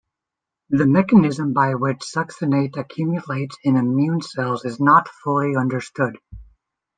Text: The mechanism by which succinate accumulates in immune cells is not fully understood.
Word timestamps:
The 0.71 0.87
mechanism 0.87 1.53
by 1.53 1.75
which 1.75 1.99
succinate 1.99 2.75
accumulates 2.75 3.55
in 3.63 3.75
immune 3.75 4.21
cells 4.23 4.65
is 4.65 4.79
not 4.79 5.07
fully 5.07 5.55
understood. 5.55 6.17